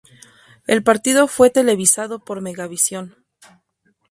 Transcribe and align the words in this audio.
El 0.65 0.81
partido 0.81 1.27
fue 1.27 1.51
televisado 1.51 2.17
por 2.25 2.41
Megavisión. 2.41 3.23